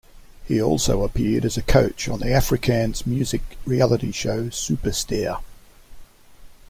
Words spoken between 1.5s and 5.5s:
a coach on the Afrikaans music reality show "Supersterre".